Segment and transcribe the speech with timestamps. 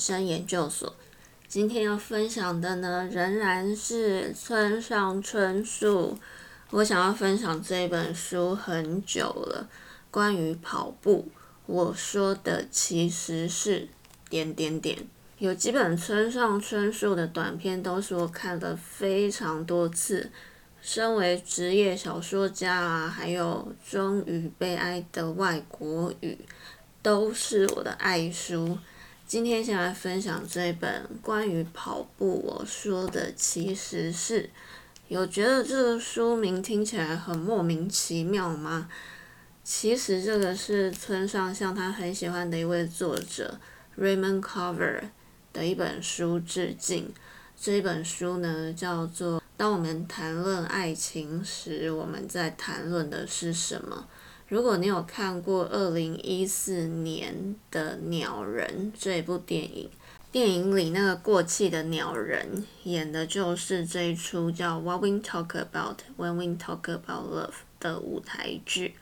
[0.00, 0.96] 生研究所。
[1.46, 6.18] 今天要分享的呢，仍然是村上春树。
[6.70, 9.68] 我想要分享这本书很久了，
[10.10, 11.28] 关于跑步。
[11.66, 13.88] 我说的其实是
[14.28, 14.96] 点点点。
[15.38, 20.30] 有几本村上春树的短篇都是我看了非常多次。
[20.82, 26.38] 身为职业小说家啊，还有终于悲哀的外国语，
[27.02, 28.78] 都是我的爱书。
[29.30, 32.42] 今天先来分享这一本关于跑步。
[32.44, 34.50] 我说的其实是，
[35.06, 38.88] 有觉得这个书名听起来很莫名其妙吗？
[39.62, 43.60] 其实这个是村上向他很喜欢的一位作者
[43.96, 45.02] Raymond Carver
[45.52, 47.14] 的一本书致敬。
[47.56, 49.40] 这本书呢叫做。
[49.56, 54.08] 当我们谈论爱情时，我们在谈论的是什么？
[54.50, 59.88] 如果你有看过二零一四年的《鸟人》这部电影，
[60.32, 68.96] 电影里那个过气的鸟人演的就是这一出叫《What We Talk About When We Talk About Love》的舞台剧。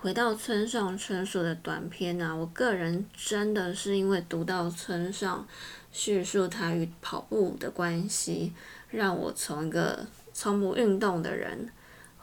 [0.00, 5.46] 回到村上春树的短篇啊，我个人真的是因为读到村上
[5.92, 8.54] 叙述他与跑步的关系。
[8.88, 11.68] 让我从一个从不运动的人，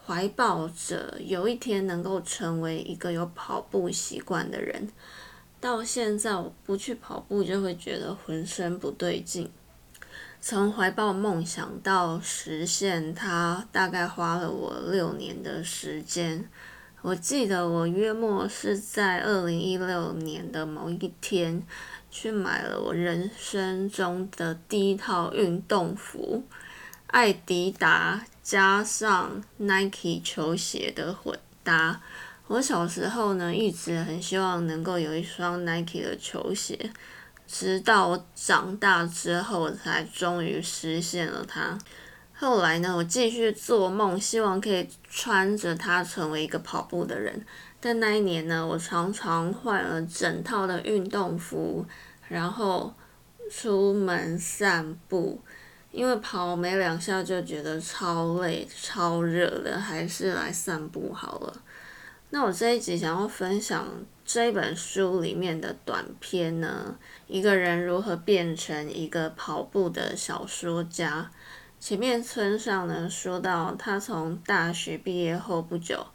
[0.05, 4.89] 怀抱着有一天能够成为一个有跑步习惯的人，
[5.59, 9.49] 到现在我不去跑步就会觉得浑身不对劲。
[10.39, 16.47] 从怀抱梦想到实现它，大概花了我六年的时间。
[17.01, 21.63] 我记得我约莫是在二零一六年的某一天。
[22.11, 26.41] 去买了我人生中的第一套运动服，
[27.07, 32.01] 艾迪达加上 Nike 球鞋的混搭。
[32.47, 36.91] 我小时候呢，一直很希望能够有一双 Nike 的球鞋，
[37.47, 41.77] 直到我长大之后才终于实现了它。
[42.37, 47.45] 后来呢，我继续做梦，希望可以穿着它成为一个跑步的人。
[47.79, 51.85] 但那一年呢，我常常换了整套的运动服，
[52.27, 52.93] 然后
[53.49, 55.39] 出门散步，
[55.95, 61.61] 因为跑没两下就觉得超累、超热的，还是来散步好了。
[62.31, 63.87] 那我这一集想要分享
[64.25, 66.97] 这本书里面的短篇呢，
[67.27, 71.31] 一个人如何变成一个跑步的小说家。
[71.79, 76.05] 前面村上呢说到，他从大学毕业后不久。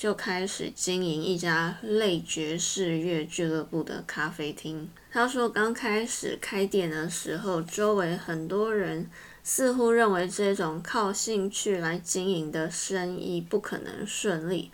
[0.00, 4.88] 就开始经营一家类爵士乐俱乐部的咖啡厅。
[5.12, 9.10] 他说，刚开始开店的时候，周围很多人
[9.44, 14.70] 似乎认为这种靠兴趣来经营的生意不可能顺利。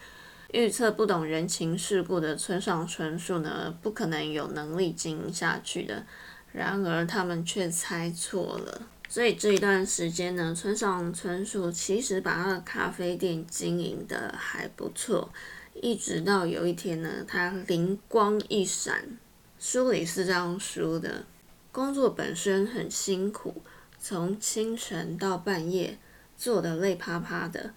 [0.53, 6.07] 预测不懂人情世故的村上春树呢，不可能有能力经营下去的。
[6.53, 8.83] 然而，他们却猜错了。
[9.17, 15.33] 所以这一段时间呢，村上春树其实把他的咖啡店经营的还不错，
[15.73, 19.17] 一直到有一天呢，他灵光一闪，
[19.59, 21.25] 书里是这样说的：
[21.73, 23.63] 工作本身很辛苦，
[23.99, 25.97] 从清晨到半夜，
[26.37, 27.73] 做的累趴趴的，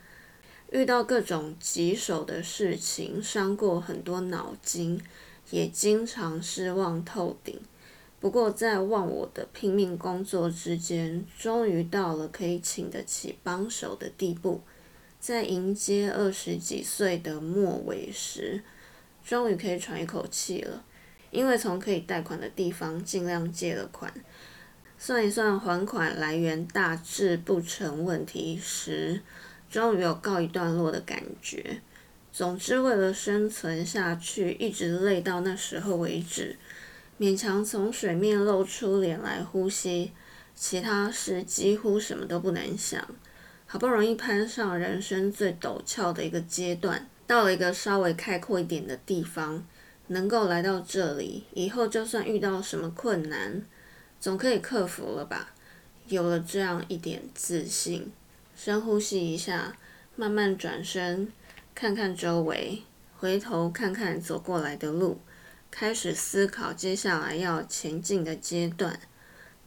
[0.73, 5.01] 遇到各种棘手的事情，伤过很多脑筋，
[5.51, 7.57] 也经常失望透顶。
[8.19, 14.61] 不过，在忘我的拼命工作之间，终于到了可以请得起帮手的地步。
[15.21, 18.61] 在迎接二十几岁的末尾时，
[19.25, 20.83] 终于可以喘一口气了。
[21.31, 24.11] 因为从可以贷款的地方尽量借了款，
[24.97, 29.21] 算一算还款来源大致不成问题时，
[29.69, 31.81] 终于有告一段落的感觉。
[32.33, 36.57] 总之，为了生存下去，一直累到那时候为止。
[37.19, 40.13] 勉强从水面露出脸来呼吸，
[40.55, 43.05] 其他事几乎什么都不能想。
[43.65, 49.63] 好不容易攀上人生最陡峭的一个阶段，到了一个稍微开阔一点的地方，
[50.07, 53.61] 能够来到这里，以后就算遇到什么困难，
[54.21, 55.53] 总可以克服了吧？
[56.07, 58.11] 有了这样一点自信，
[58.55, 59.75] 深呼吸一下，
[60.15, 61.31] 慢慢转身，
[61.75, 62.81] 看看周围，
[63.17, 65.19] 回头看看走过来的路。
[65.71, 68.99] 开始思考接下来要前进的阶段。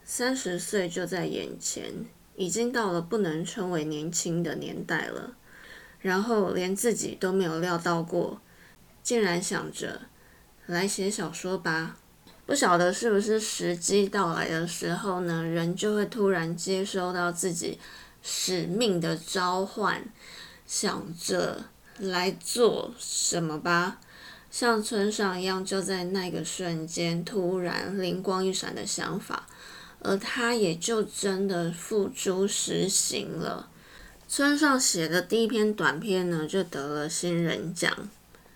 [0.04, 2.06] 三十岁就在眼前，
[2.37, 5.37] 已经到了不能称为年轻的年代了。
[6.00, 8.40] 然后连自己都没有料到过，
[9.02, 10.02] 竟然想着
[10.66, 11.96] 来写小说吧。
[12.44, 17.78] 不晓得是不是时机到来的时候呢，人就会突然接收到自己
[18.20, 20.04] 使命的召唤，
[20.66, 21.66] 想着
[21.99, 24.00] 来做什么吧。
[24.52, 29.49] 像村上一样，就在那个瞬间突然灵光一闪的想法，
[30.00, 33.70] 而他也就真的付诸实行了。
[34.28, 37.90] 村上写的第一篇短片呢，就得了新人奖。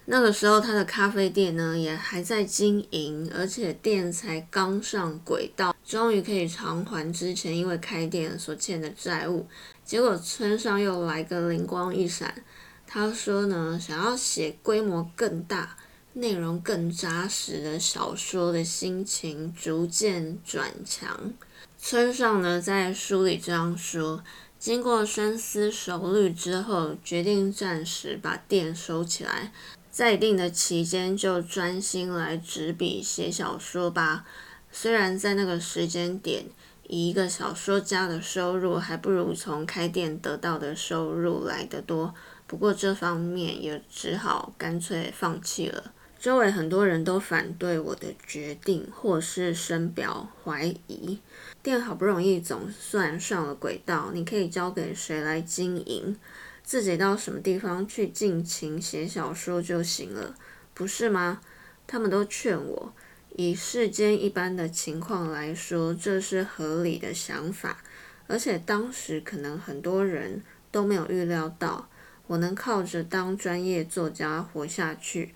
[0.05, 9.49] 那个时候，他的咖啡店呢也还在经营，而且店才刚上轨道，终于可以偿还之前因为开店所欠的债务。
[9.83, 12.45] 结果村上又来个灵光一闪，
[12.87, 15.77] 他说呢，想要写规模更大、
[16.19, 21.35] 内容更扎实的小说的心情逐渐转强。
[21.79, 24.25] 村上呢在书里这样说：
[24.59, 29.53] 经过深思熟虑之后，决定暂时把店收起来。
[29.91, 34.25] 在一定的期间，就专心来执笔写小说吧。
[34.73, 36.47] 虽然在那个时间点，
[36.89, 42.15] 以一个小说家的收入还不如从开店得到的收入来得多，
[42.47, 45.93] 不过这方面也只好干脆放弃了。
[46.19, 51.21] 周围很多人都反对我的决定，或是深表怀疑。
[51.63, 56.17] 店好不容易总算上了轨道，你可以交给谁来经营？
[56.65, 60.35] 自己到什么地方去尽情写小说就行了，
[60.75, 61.41] 不是吗？
[61.87, 62.93] 他们都劝我，
[63.37, 67.79] 以世间一般的情况来说，这是合理的想法。
[68.27, 70.43] 而且当时可能很多人
[70.73, 71.89] 都没有预料到
[72.27, 75.33] 我能靠着当专业作家活下去。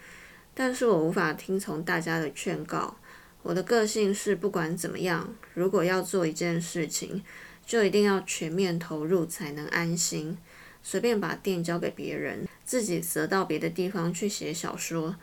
[0.62, 2.94] 但是我无法听从大家的劝告。
[3.42, 7.24] 我的个性是，不管怎么样，如果要做一件事情，
[7.64, 10.36] 就一定要全面投入才能安心。
[10.82, 15.16] 随便把店交给别人，自己则到别的地方去写小说，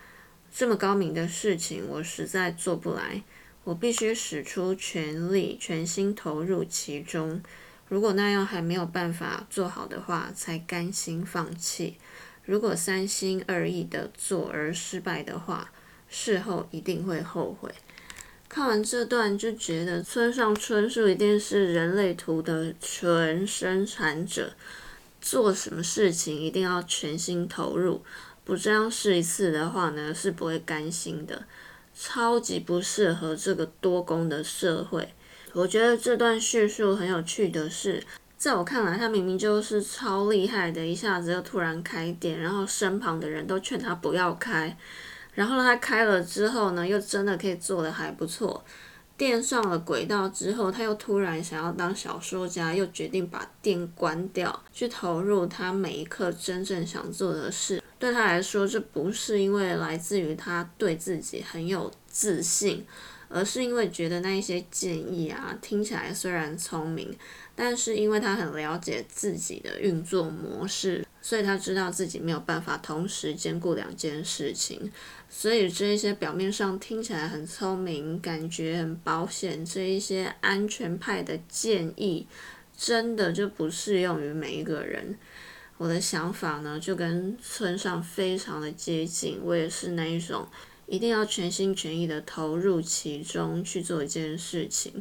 [0.51, 3.21] 这么高明的事情我实在做不来。
[3.63, 7.43] 我必须使出全力，全心投入其中。
[7.87, 11.97] 如果那样还没有办法做好的话，才甘心放弃。
[12.47, 15.69] 如果三心二意的做而失败的话，
[16.07, 17.69] 事后一定会后悔。
[18.47, 24.53] 看完这段就觉得村上春树一定是人类图的纯生产者。
[25.19, 28.01] 做什么事情一定要全心投入，
[28.45, 31.43] 不这样试一次的话呢，是不会甘心的。
[31.93, 35.09] 超级不适合这个多工的社会。
[35.51, 38.01] 我觉得这段叙述很有趣的是，
[38.47, 44.77] 在我看来，他明明就是超厉害的，一下子又突然开店，然后身旁的人都劝他不要开，
[45.33, 48.63] 然后他开了之后呢，又真的可以做得还不错。
[49.17, 57.83] 店上了轨道之后，他又突然想要当小说家，又决定把店关掉，去投入他每一刻真正想做的事。
[57.99, 62.85] 对他来说，这不是因为来自于他对自己很有自信，
[63.29, 67.15] 而是因为觉得那一些建议啊，听起来虽然聪明，
[67.55, 71.05] 但是因为他很了解自己的运作模式。
[71.19, 74.89] 所以他知道自己没有办法同时兼顾两件事情，
[75.27, 82.25] 所以这一些表面上听起来很聪明、感觉很保险这一些安全派的建议，
[82.77, 85.17] 真的就不适用于每一个人。
[85.77, 90.47] 我的想法呢，就跟村上非常的接近，我也是那一种
[90.87, 94.91] 一定要全心全意的投入其中去做一件事情。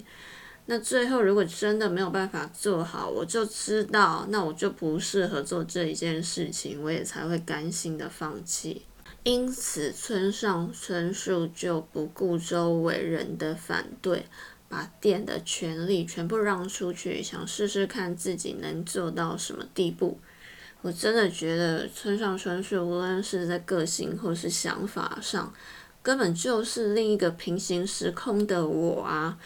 [0.67, 8.83] 那最后，如果真的没有办法做好，我就知道，那我就不适合做这一件事情，我也才会甘心的放弃。
[9.23, 14.27] 因此，村上春树就不顾周围人的反对，
[14.69, 20.19] 把店的权利全部让出去，想试试看自己能做到什么地步。
[20.87, 25.53] 我真的觉得村上春树无论是在个性或是想法上，
[26.01, 29.37] 根本就是另一个平行时空的我啊。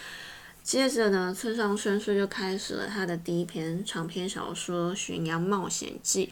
[0.63, 6.27] 接着呢，村上春树就开始了他的第一篇长篇小说《巡洋冒险记》。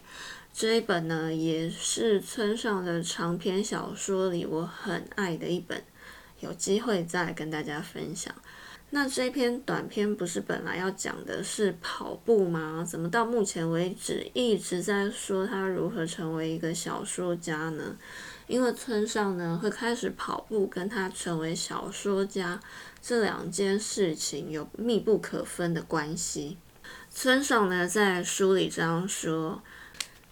[0.53, 5.81] 这一本呢，也是村上的长篇小说里我很爱的一本，
[6.39, 8.31] 有机会再跟大家分享。
[8.91, 12.83] 那这篇短篇不是本来要讲的是跑步吗？
[12.83, 17.95] 怎么到目前为止一直在说他如何成为一个小说家呢？
[18.47, 22.59] 因为村上呢会开始跑步，跟他成为小说家
[22.99, 26.57] 这两件事情有密不可分的关系。
[27.11, 29.61] 村上呢在书里这样说：，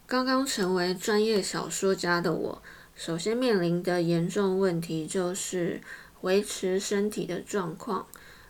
[0.08, 2.64] 刚刚成为专业小说家的我，
[2.96, 5.80] 首先面临的严重问题就是
[6.22, 8.08] 维持身体的状况。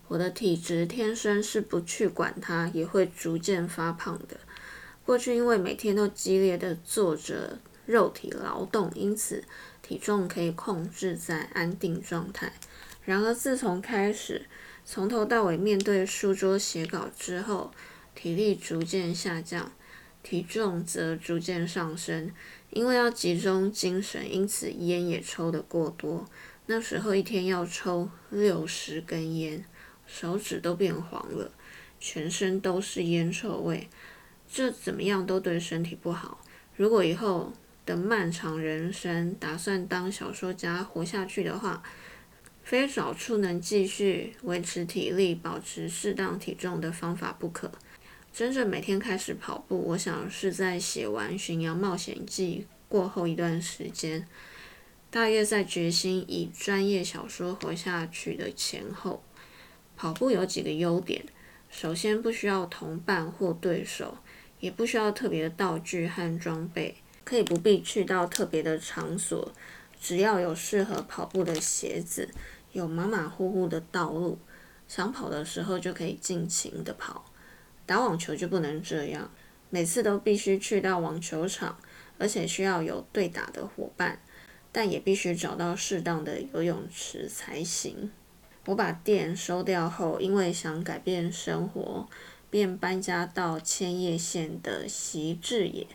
[0.08, 4.38] 我的体质天生是不去管它，也会逐渐发胖的。
[5.06, 7.60] 过去因为每天都激烈的做着。
[7.88, 9.46] 肉体劳动，因此
[9.82, 12.52] 体重可以控制在安定状态。
[13.06, 14.46] 然而，自从开始
[14.84, 17.72] 从头到尾面对书桌写稿之后，
[18.14, 19.72] 体力逐渐下降，
[20.22, 22.30] 体重则逐渐上升。
[22.72, 26.26] 因为要集中精神，因此烟也抽得过多。
[26.66, 29.64] 那时候一天要抽六十根烟，
[30.08, 31.52] 手指都变黄了，
[32.00, 33.88] 全身都是烟臭味。
[34.50, 36.42] 这怎么样都对身体不好。
[36.76, 37.52] 如果以后
[37.86, 41.84] 的漫长人生打算当小说家活下去的话，
[42.64, 47.72] 非找出能继续维持体力、保持适当体重的方法不可。
[48.32, 54.28] 真正每天开始跑步，我想是在写完《巡洋冒险记》过后一段时间，
[55.10, 59.24] 大约在决心以专业小说活下去的前后。
[59.98, 61.26] 跑步有几个优点：
[61.70, 64.20] 首先，不需要同伴或对手，
[64.60, 69.52] 也不需要特别的道具和装备，可以不必去到特别的场所，
[70.00, 72.30] 只要有适合跑步的鞋子。
[72.74, 74.38] 有马马虎虎的道路，
[74.88, 77.26] 想跑的时候就可以尽情的跑。
[77.88, 79.32] 打网球就不能这样，
[79.72, 81.80] 每次都必须去到网球场，
[82.20, 84.22] 而且需要有对打的伙伴，
[84.72, 88.12] 但也必须找到适当的游泳池才行。
[88.68, 92.08] 我把店收掉后，因为想改变生活，
[92.50, 95.88] 便搬家到千叶县的习志野。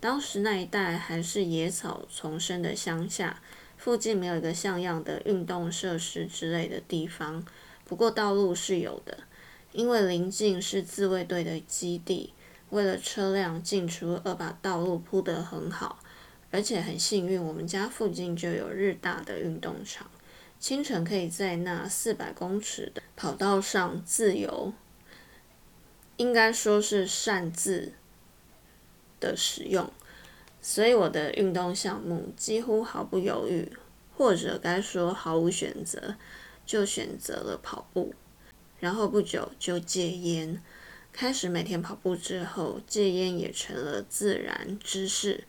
[0.00, 3.40] 当时那一带还是野草丛生的乡下。
[3.76, 7.44] 附近没有一个像样的运动设施之类的地方，
[7.84, 9.18] 不过道路是有的，
[9.70, 12.32] 因为临近是自卫队的基地，
[12.70, 16.00] 为了车辆进出而把道路铺得很好，
[16.50, 20.10] 而且很幸运，我们家附近就有日大的运动场，
[20.60, 24.72] 清晨可以在那四百公尺的跑道上自由，
[26.16, 27.92] 应该说是擅自
[29.20, 29.90] 的使用。
[30.60, 33.70] 所以我的运动项目几乎毫不犹豫，
[34.16, 36.16] 或者该说毫无选择，
[36.66, 38.12] 就选择了跑步。
[38.80, 40.60] 然后不久就戒烟，
[41.12, 45.44] 开始每天跑步之后，戒烟也成了自然之事。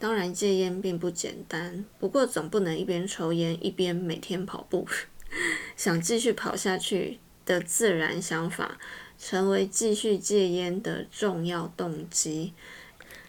[0.00, 4.88] 当然戒烟并不简单，不过总不能一边抽烟一边每天跑步。
[5.76, 8.78] 想继续跑下去的自然想法，
[9.18, 12.54] 成为继续戒烟的重要动机。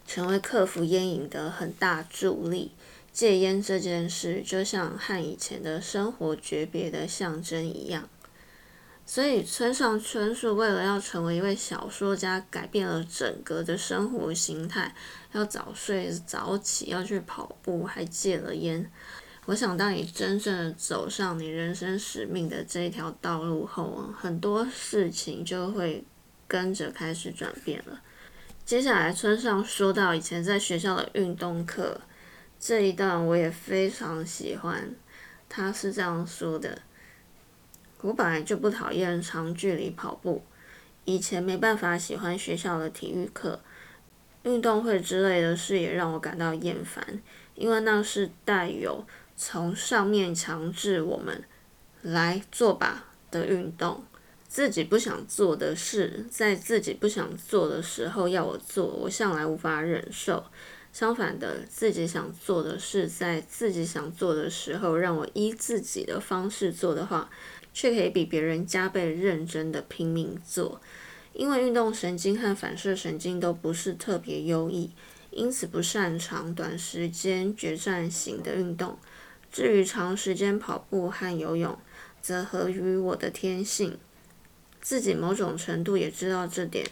[0.08, 2.72] 成为克服烟瘾的很大助力。
[3.14, 8.10] 戒烟这件事，就像和以前的生活诀别的象征一样。
[9.06, 14.96] 所以，村上春树为了要成为一位小说家，改变了整个的生活形态，
[15.34, 18.90] 要早睡早起，要去跑步，还戒了烟。
[19.46, 26.06] 我想，当你真正走上你人生使命的这一条道路后，很多事情就会
[26.48, 28.00] 跟着开始转变了。
[28.64, 32.00] 接下来，村上说到以前在学校的运动课
[32.60, 34.96] 这一段，我也非常喜欢。
[35.50, 36.80] 他是这样说的
[38.02, 40.44] ：“我本来就不讨厌长距离跑步，
[41.06, 43.60] 以前没办法喜欢学校的体育课、
[44.44, 47.22] 运动会之类的事，也让我感到厌烦，
[47.56, 49.06] 因为那是带有
[49.36, 51.44] 从上面强制我们
[52.02, 54.04] 来做吧的运动。”
[54.52, 60.44] 自己不想做的事，在自己不想做的时候要我做，我向来无法忍受。
[60.92, 67.30] 相反的，自己想做的事，在自己想做的时候让我依自己的方式做的话，
[67.74, 70.82] 却可以比别人加倍认真的拼命做。
[71.34, 74.92] 因为运动神经和反射神经都不是特别优异，
[75.30, 78.98] 因此不擅长短时间决战型的运动。
[79.50, 81.78] 至于长时间跑步和游泳，
[82.22, 83.98] 则合于我的天性。
[84.82, 86.86] 自己某种程度也知道这点，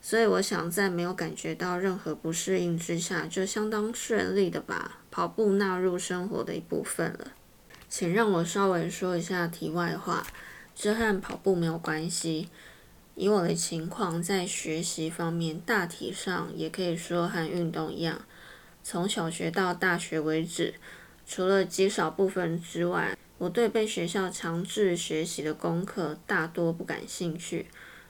[0.00, 7.32] 所以我想在没有感觉到任何不适应之下，就相当顺利的把跑步纳入生活的一部分了。
[7.88, 10.26] 请让我稍微说一下题外话，
[10.74, 12.48] 这和跑步没有关系。
[13.14, 18.20] 以我的情况，在学习方面，大体上也可以说和运动一样，
[18.82, 20.74] 从小学到大学为止，
[21.26, 23.16] 除了极少部分之外。
[23.38, 27.66] 我对被学校强制学习的功课大多不感兴趣，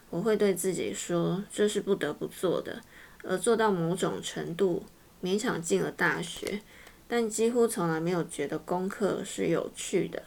[0.09, 2.81] 我会对自己说这是不得不做的，
[3.25, 4.85] 而做到某种程度
[5.21, 6.61] 勉强进了大学，
[7.07, 10.23] 但几乎从来没有觉得功课是有趣的。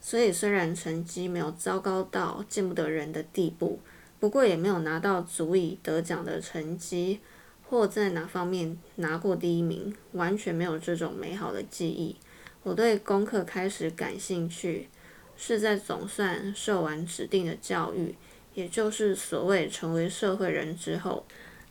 [0.00, 3.80] 所以虽然成绩没有糟糕到见不得人的地步，
[4.20, 7.20] 不过也没有拿到足以得奖的成绩，
[7.68, 12.16] 或在哪方面拿过第一名，完全没有这种美好的记忆。
[12.62, 14.88] 我对功课开始感兴趣，
[15.36, 18.14] 是在总算受完指定的教育，
[18.54, 21.24] 也就是所谓成为社会人之后，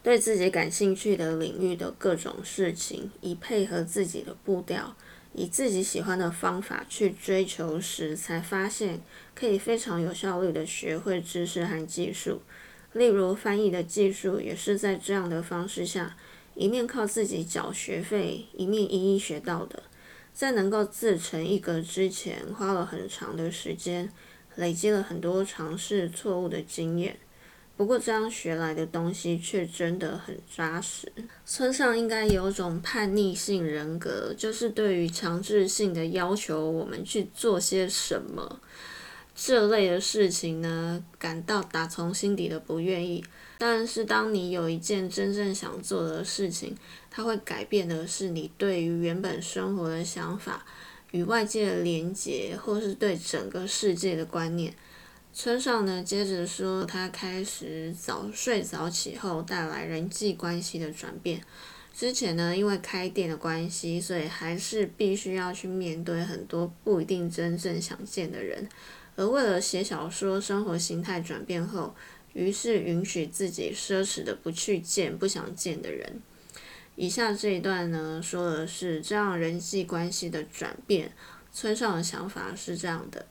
[0.05, 4.95] 对自己感兴趣的领域的各种事情，以配合自己的步调，
[5.33, 9.01] 以自己喜欢的方法去追求时，才发现
[9.33, 12.43] 可以非常有效率的学会知识和技术，
[12.93, 16.15] 例如翻译的技术，也是在这样的方式下，
[16.53, 19.81] 一面靠自己缴学费，一面一一学到的。
[20.31, 24.12] 在能够自成一格之前，花了很长的时间，
[24.53, 27.17] 累积了很多尝试错误的经验。
[27.77, 31.12] 不过这样学来的东西却真的很扎实。
[31.46, 38.62] 村上应该有种叛逆性人格，就是对于强制性的要求我们去做些什么
[39.36, 43.22] 这类的事情呢，感到打从心底的不愿意。
[43.58, 46.75] 但是当你有一件真正想做的事情，
[47.12, 50.65] 它会改变的是你对于原本生活的想法、
[51.12, 54.74] 与外界的连结，或是对整个世界的观念。
[55.38, 61.42] 村上呢，接着说，他开始早睡早起后带来人际关系的转变。
[61.94, 68.70] 之前呢，因为开店的关系，所以还是必须要去面对很多不一定真正想见的人。
[69.18, 71.94] 而为了写小说，生活形态转变后，
[72.32, 76.22] 于是允许自己奢侈的不去见不想见的人。
[76.96, 81.12] 以下这一段呢，说的是这样人际关系的转变。
[81.51, 83.25] 村上的想法是这样的。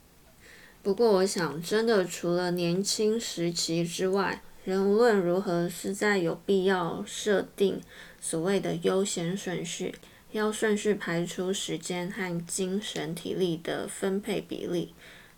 [0.84, 7.80] 不过，我想，真的除了年轻时期之外，人无论如何，是在有必要设定
[8.20, 9.94] 所谓的优先顺序，
[10.32, 14.92] 要顺序排出时间和精神体力的分配比例。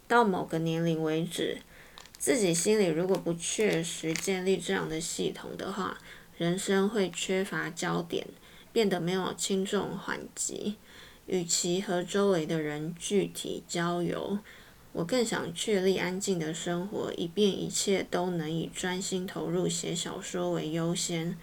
[0.09, 1.59] 到某个年龄为止，
[2.19, 5.97] 自己心里如果不确实建立这样的系统的话，
[6.37, 8.27] 人生会缺乏焦点，
[8.73, 10.75] 变得没有轻重缓急。
[11.27, 14.41] 与其和周围的人具体交流。
[14.97, 21.37] 我更想确立安静的生活，以便一切都能以专心投入写小说为优先。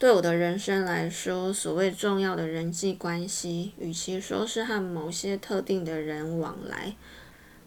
[0.00, 6.96] 对我的人生来说，所谓重要的人际关系，与其说是和某些特定的人往来，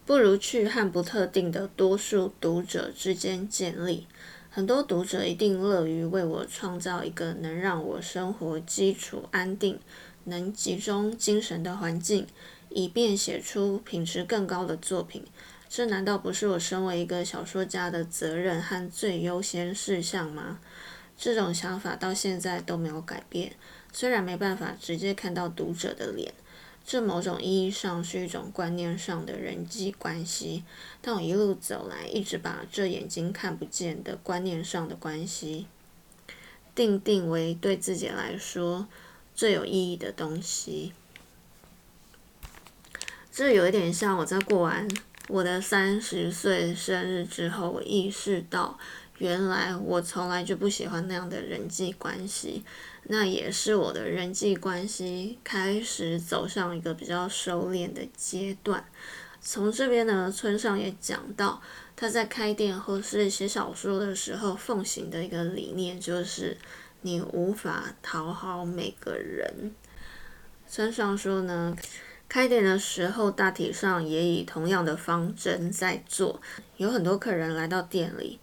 [0.06, 4.08] 不如去和不特定的多数读者之间建立。
[4.50, 9.80] 很多读者一定乐于为我创造一个能让我生活基础安定、
[10.26, 12.28] 能集中精神的环境。
[12.76, 15.24] 以便写出品质更高的作品，
[15.70, 20.60] 这难道不是我身为一个小说家的责任和最优先事项吗？
[21.18, 23.54] 这种想法到现在都没有改变。
[23.94, 26.34] 虽然没办法直接看到读者的脸，
[26.86, 30.66] 这某种意义上是一种观念上的人际关系，
[31.02, 35.68] 但我一路走来一直把这眼睛看不见的观念上的关系，
[36.76, 38.90] 定定为对自己来说
[39.34, 40.92] 最有意义的东西。
[43.36, 44.88] 这有一点像我在过完
[45.28, 48.80] 我的三十岁生日之后，我意识到，
[49.18, 52.64] 原来我从来就不喜欢那样的人际关系。
[53.04, 58.86] 那也是我的人际关系开始走上一个比较收敛的阶段。
[59.42, 61.62] 从这边呢，村上也讲到，
[61.98, 66.56] 他在开店或是写小说的时候奉行的一个理念，就是
[67.02, 69.74] 你无法讨好每个人。
[70.70, 71.76] 村上说呢。
[72.36, 76.42] 开店的时候，大体上也以同样的方针在做。
[76.76, 78.42] 有很多客人来到店里，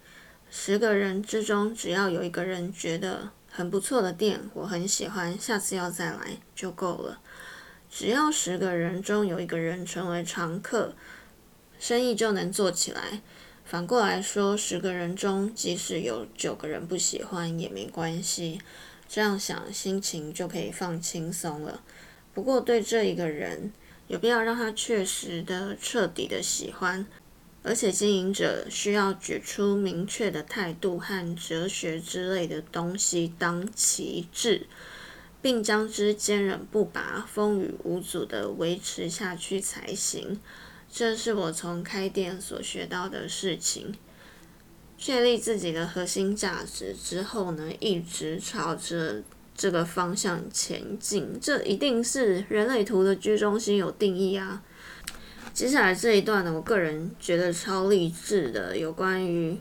[0.50, 7.20] 十个人之中，只要有一个人觉得很不错的店，我很喜欢，下次要再来就够了。
[7.90, 10.94] 只要十个人中有一个人成为常客，
[11.78, 13.20] 生意就能做起来。
[13.66, 18.58] 反过来说，十个人中即使有九个人不喜欢也没关系，
[19.06, 21.82] 这样想心情就可以放轻松了。
[22.34, 23.70] 不过，对这一个人，
[24.12, 27.06] 有必要让他确实的、彻底的喜欢，
[27.62, 34.66] 而且经营者需要举出明确的态度和哲学之类的东西当旗帜，
[35.40, 40.38] 并将之坚韧不拔、风雨无阻的维持下去才行。
[40.92, 43.94] 这是我从开店所学到的事情。
[44.98, 49.22] 确立自己的核心价值之后呢，一直朝着。
[49.54, 54.62] 这个方向前进，这一定是人类图的居中心有定义啊。
[55.52, 59.56] 接下来这一段呢，我个人觉得超励志的，有关于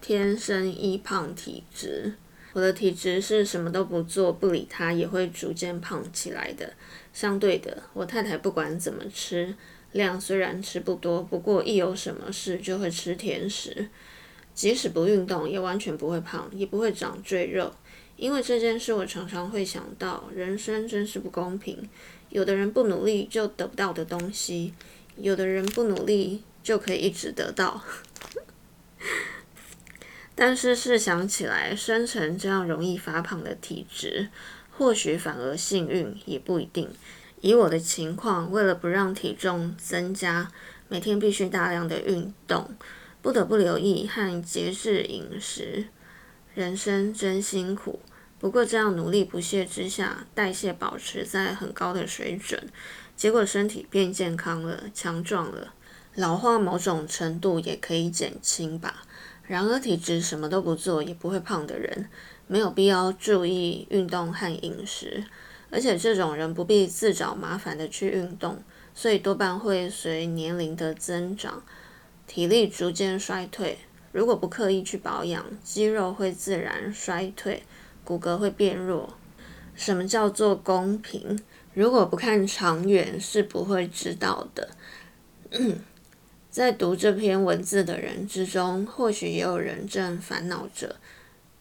[0.00, 2.14] 天生易胖体质。
[2.54, 6.72] 我的体质是什么都不做，不理它也会逐渐胖起来的。
[7.12, 9.54] 相对的，我太太不管怎么吃，
[9.92, 13.88] 量虽然吃不多，不过一有什么事就会吃甜食，
[14.54, 17.72] 即使不运动也完全不会胖，也不会长赘肉。
[18.18, 21.88] 因为这件事，我常常会想到，人生真是不公平。
[22.30, 24.74] 有的人不努力就得不到的东西，
[25.16, 27.80] 有的人不努力就可以一直得到。
[30.34, 34.28] 但是试想起来，生成这样容易发胖的体质，
[34.76, 36.90] 或许反而幸运，也不一定。
[37.40, 40.50] 以我的情况，为了不让体重增加，
[40.88, 42.68] 每天必须大量的运动。
[43.22, 45.86] 不得不留意和节制饮食。
[46.58, 48.00] 人生真辛苦，
[48.40, 52.60] 不过这样努力不懈之下，代谢保持在很高的水准，
[53.16, 55.72] 结果身体变健康了、强壮了，
[56.16, 59.04] 老化某种程度也可以减轻吧。
[59.46, 62.10] 然而体质什么都不做也不会胖的人，
[62.48, 65.22] 没有必要注意运动和饮食，
[65.70, 68.60] 而且这种人不必自找麻烦的去运动，
[68.92, 71.62] 所以多半会随年龄的增长，
[72.26, 73.78] 体力逐渐衰退。
[74.12, 77.62] 如果不刻意去保养，肌肉会自然衰退，
[78.04, 79.14] 骨骼会变弱。
[79.74, 81.38] 什么叫做公平？
[81.74, 84.70] 如果不看长远，是不会知道的。
[86.50, 90.96] 在读这篇文字的人之中，或许也有人正烦恼着：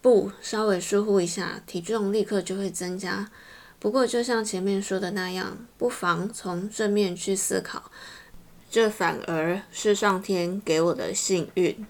[0.01, 3.29] 不，稍微疏忽一下，体重立刻就会增加。
[3.77, 7.91] 不过，就像前面说的那样，不妨从正面去思考，
[8.71, 11.85] 这反而是上天给我的幸运。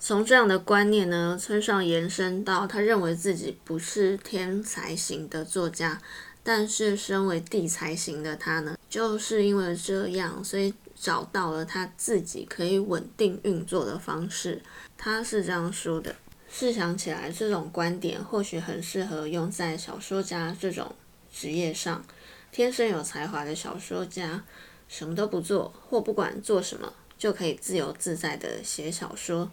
[0.00, 6.00] 从这样的观念呢，村上延伸到他认为自己不是天才型的作家，
[6.42, 14.62] 但是身为地才型的他呢，就是因为这样，所以找到了他自己可以稳定运作的方式。
[14.96, 16.14] 他是这样说的：
[16.48, 20.94] 试想起来，这种观点或许很适合用在小说家这种
[21.32, 22.04] 职业上。
[22.50, 24.42] 天生有才华的小说家，
[24.88, 29.50] 什么都不做，或不管做什么，就可以自由自在地写小说。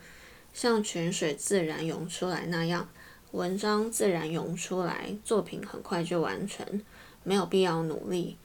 [0.55, 2.87] 像泉水自然涌出来那样，
[3.31, 6.81] 文章自然涌出来，作品很快就完成，
[7.23, 8.37] 没有必要努力。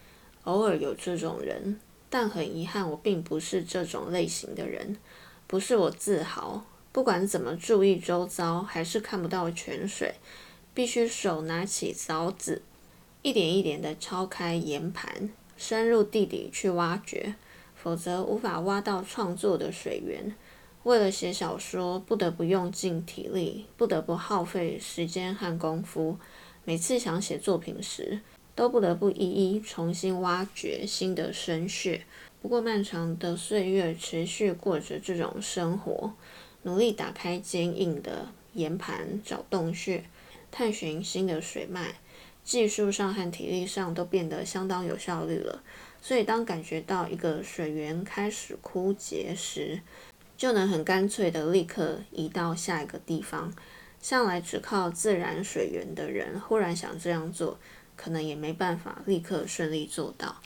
[0.42, 1.78] 偶尔有这种人，
[2.10, 4.96] 但很遗憾，我并不是这种类型的人。
[5.46, 10.16] 不是我自豪，不管怎么注意周遭，还是看不到泉水。
[10.74, 12.62] 必须手拿起凿子，
[13.22, 17.36] 一点一点地敲开岩盘，深入地底去挖掘，
[17.76, 20.34] 否则无法挖到创作的水源。
[20.84, 26.16] 为了写小说，不得不用尽体力，不得不耗费时间和功夫。
[26.64, 28.20] 每次想写作品时，
[28.54, 32.00] 都不得不一一重新挖掘新的深穴。
[32.40, 36.14] 不过，漫长的岁月持续过着这种生活，
[36.62, 40.04] 努力打开坚硬的岩盘，找洞穴，
[40.50, 41.96] 探寻新的水脉，
[42.42, 45.62] 技术上和体力上都变得相当有效率了。
[46.00, 49.82] 所以，当感觉到一个水源开始枯竭时，
[50.40, 53.52] 就能很干脆的立刻移到下一个地方。
[54.00, 57.58] 向来只靠自然水源的人，忽然想这样做，
[57.94, 60.40] 可能也没办法立刻顺利做到。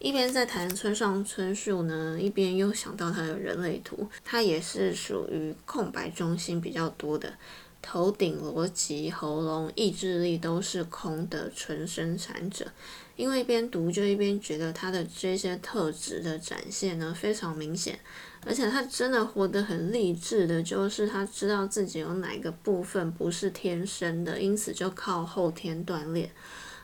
[0.00, 7.32] 一边在谈村上春树呢，一边又想到他的人类图，他也是属于空白中心比较多的，
[7.80, 12.66] 头顶逻辑、喉咙、意志力都是空的纯生产者。
[13.14, 18.00] 因为一边读就一边觉得他的这些特质的展现呢非常明显。
[18.46, 26.30] 而且他真的活得很励志的，就是他知道自己有哪个部分不是天生的，因此就靠后天锻炼。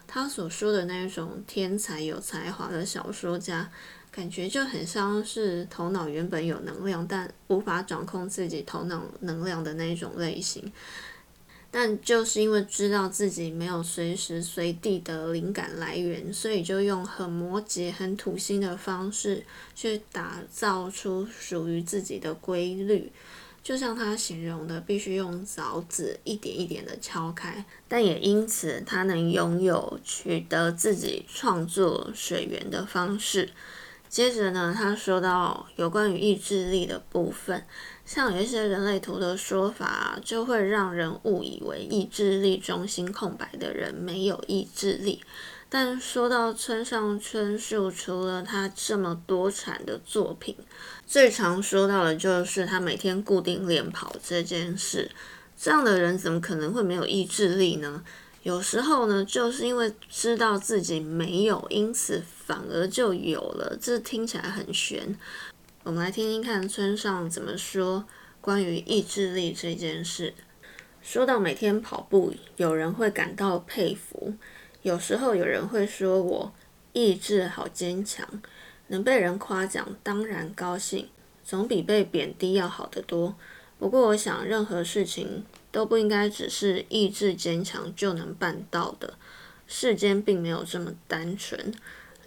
[0.09, 3.71] 他所说的那种天才有才华的小说家，
[4.11, 10.71] 感觉就很像是头脑原本有能量，但无法掌控自己头脑能量的那种类型。
[11.75, 19.43] 但就是因为知道自己没有随时随地的灵感来源，所以就用很摩羯、很土星的方式
[19.75, 23.11] 去打造出属于自己的规律。
[23.63, 33.49] 就像他形容的，必须用凿子一点一点的敲开，但也因此他能拥有取得自己创作水源的方式。
[34.13, 37.65] 接着呢，他说到有关于意志力的部分。
[38.05, 45.23] 像有一些人类图的说法，就会让人误以为意志力中心空白的人没有意志力。
[45.71, 50.55] 但说到村上春树，除了他这么多产的作品，
[51.07, 55.11] 最常说到的就是他每天固定练跑这件事。
[55.57, 58.03] 这样的人怎么可能会没有意志力呢？
[58.43, 63.79] 有时候呢，就是因为知道自己没有，因此反而就有了。
[63.81, 65.17] 这听起来很玄。
[65.85, 68.05] 我们来听听看村上怎么说
[68.41, 70.35] 关于意志力这件事。
[71.01, 74.35] 说到每天跑步，有人会感到佩服，
[74.83, 76.53] 有时候有人会说我
[76.93, 78.29] 意志好坚强，
[78.89, 81.09] 能被人夸奖当然高兴，
[81.45, 83.37] 总比被贬低要好得多。
[83.79, 89.15] 不过我想，任何事情都不应该只是意志坚强就能办到的，
[89.67, 91.75] 世间并没有这么单纯。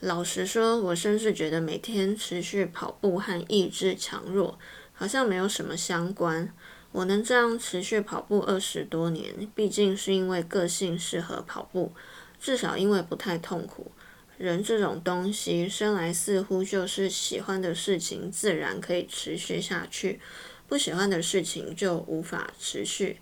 [0.01, 4.59] 老实说，我甚至觉得每天持续跑步和意志强弱
[4.93, 6.51] 好像没有什么相关。
[6.91, 11.93] 我能这样持续跑步二十多年，毕竟是因为个性适合跑步，
[12.39, 13.91] 至少因为不太痛苦。
[14.37, 20.19] 人这种东西，生来似乎就是喜欢的事情，自然可以持续下去。
[20.67, 23.19] 不喜欢的事情就无法持续。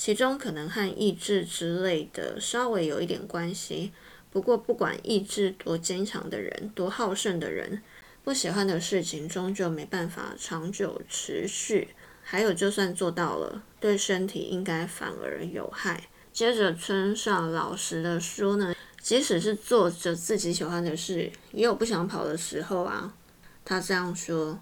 [0.00, 3.90] 其中可能和意志之类的稍微有一点关系。
[4.30, 7.82] 不过，不管意志多坚强的人，多好胜的人，
[8.22, 11.88] 不喜欢的事情终究没办法长久持续。
[12.22, 16.04] 还有，就算做到了，对身体应该反而有害。
[16.32, 23.12] 接着，村上老师的书呢，即使是做着自己喜欢的事，也有不想跑的时候啊。
[23.64, 24.60] 他这样说。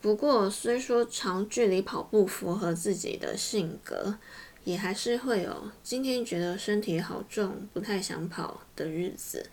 [0.00, 4.16] 不过，虽说长距离跑步符合自己的性格，
[4.62, 9.50] 也还是会有今天觉得身体好重，不太想跑的日子。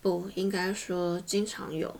[0.00, 1.94] 不应该说经常有。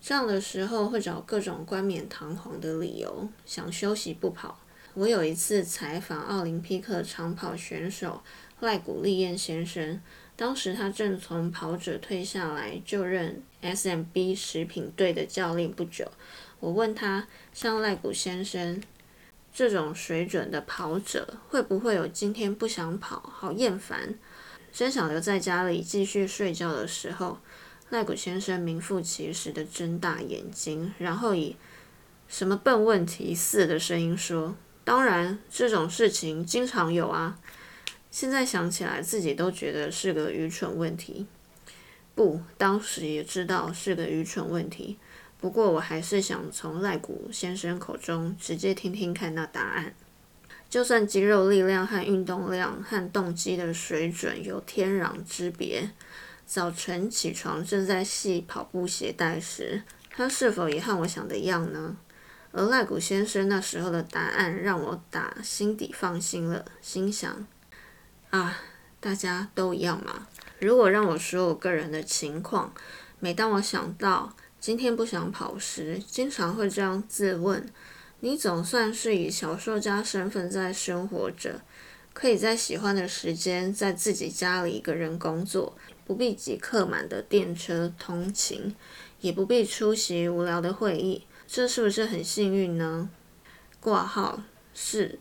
[0.00, 4.60] 这样的时候会找各种冠冕堂皇的理由，想休息不跑。
[4.94, 8.22] 我有一次采访奥林匹克长跑选手
[8.60, 10.00] 赖古利彦先生，
[10.36, 16.10] 当时他正从跑者退下来就任 SMB 食品队的教练不久。
[16.60, 18.82] 我问他，像赖谷先生
[19.52, 24.18] 这种水准的跑者，会不会有今天不想跑，好厌烦，
[24.72, 27.38] 真想留在家里继续睡觉的时候？
[27.90, 31.56] 赖谷先生名副其实的睁大眼睛，然后以
[32.28, 37.38] “什么笨问题”似的声音说：“当然，这种事情经常有啊。
[38.10, 41.26] 现在想起来，自己都觉得是个愚蠢问题。
[42.14, 44.98] 不，当时也知道是个愚蠢问题。
[45.40, 49.94] 不过，我还是想从赖古先生口中直接听听看那答案。
[50.68, 55.90] 就算肌肉力量和运动量和动机的水准有天壤之别。”
[56.44, 61.94] 早晨起床正在系跑步鞋带时，他是否也和我想的一样呢？
[62.52, 67.46] 而赖古先生那时候的答案让我打心底放心了，心想：
[68.30, 68.58] 啊，
[68.98, 70.26] 大家都一样嘛。
[70.58, 72.72] 如果让我说我个人的情况，
[73.20, 77.64] 每当我想到今天不想跑时，经常会这样自问：
[78.20, 81.62] 你总算是以小说家身份在生活着，
[82.12, 85.76] 可以在喜欢的时间在自己家里一个人工作。
[86.04, 88.74] 不必挤客满的电车通勤，
[89.20, 93.10] 也不必出席无聊的会议，这是不是很幸运呢？
[93.78, 94.42] 挂号
[94.72, 95.18] 是，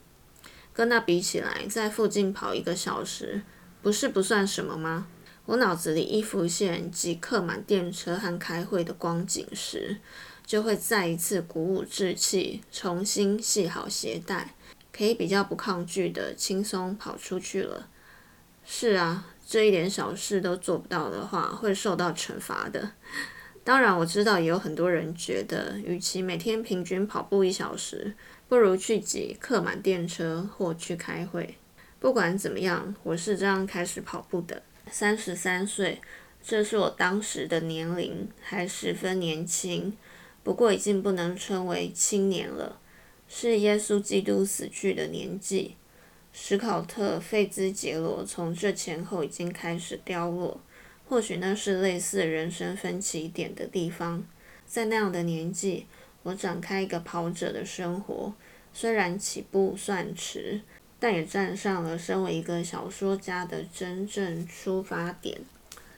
[0.73, 3.41] 跟那比起来，在附近跑一个小时，
[3.81, 5.07] 不是不算什么吗？
[5.47, 9.97] 我脑子里一浮现挤客满电车和开会的光景时，
[10.45, 14.53] 就会再一次鼓舞志气，重新系好鞋带，
[14.93, 17.87] 可以比较不抗拒的轻松跑出去了。
[18.63, 19.25] 是啊。
[19.49, 22.91] 这一点小事都做不到的话，会受到惩罚的。
[23.63, 28.13] 当然，我知道也有很多人觉得，与其每天平均跑步一小时，
[28.49, 31.55] 不如去挤客满电车或去开会。
[31.97, 34.61] 不管怎么样，我是这样开始跑步的。
[34.91, 36.01] 三十三岁，
[36.43, 39.95] 这是我当时的年龄，还十分年轻。
[40.43, 42.79] 不过已经不能称为青年了，
[43.27, 45.75] 是耶稣基督死去的年纪。
[46.31, 50.61] 史考特·费兹杰罗从这前后已经开始凋落，
[51.09, 54.23] 或许那是类似人生分歧点的地方。
[54.65, 55.87] 在那样的年纪，
[56.23, 58.33] 我展开一个跑者的生活，
[58.71, 60.61] 虽然起步算迟，
[60.99, 65.39] 但也站上了身为一个小说家的真正出发点。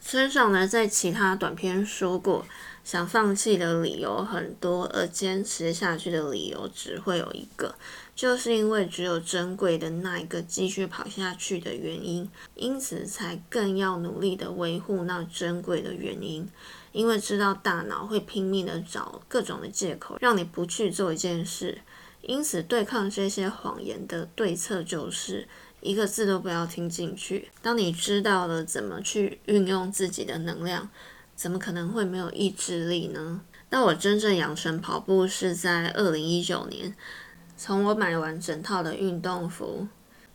[0.01, 2.45] 村上呢，在其他短篇说过，
[2.83, 7.75] 想放弃的理由很多，而坚持下去的理由只会有一个。
[8.15, 16.47] 就是因为只有珍贵的那一个继续跑下去的原因，因此才更要努力的维护那珍贵的原因。
[16.91, 21.77] 因为知道大脑会拼命的找各种的借口让你不去做一件事，
[22.21, 25.47] 因此对抗这些谎言的对策就是
[25.81, 27.49] 一个字都不要听进去。
[27.61, 30.89] 当你知道了怎么去运用自己的能量，
[31.35, 33.41] 怎么可能会没有意志力呢？
[33.69, 36.95] 那我真正养成跑步是在二零一九年。
[37.55, 39.87] 从我买完整套的运动服，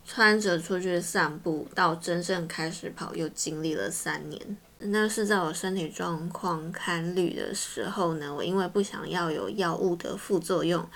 [0.04, 4.56] 穿着出去散步，到真正开始跑，又经历了三年。
[4.78, 10.86] 那是在我身体状况堪虑的时候呢，我因为不想要有药物的副作用，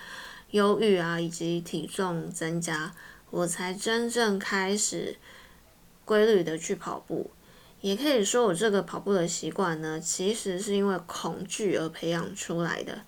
[0.51, 2.95] 忧郁啊，以及体重增加，
[3.31, 5.17] 我才真正开始
[6.05, 7.31] 规律的去跑步。
[7.81, 13.03] 也可以说，我这个跑步的习惯呢，其实是因为恐惧而培养出来的。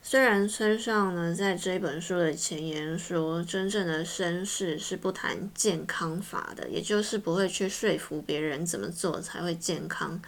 [0.00, 10.20] 虽然村上呢在这本书的前言说，真正的绅士是不谈健康法的，也就是不会去说服别人怎么做才会健康，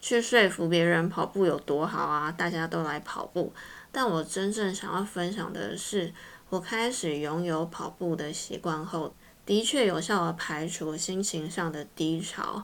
[0.00, 3.52] 去说服别人跑步有多好啊，大家都来跑步。
[4.00, 6.12] 但我真正想要分享的是，
[6.50, 9.12] 我开始拥有跑步的习惯后，
[9.44, 12.62] 的确有效的排除心情上的低潮，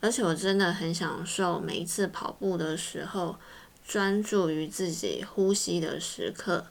[0.00, 3.36] 而且我真的很享受每一次跑步的时候。
[3.86, 6.64] 专注于自己呼吸的时刻。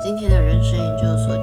[0.00, 1.36] 今天的人生研究所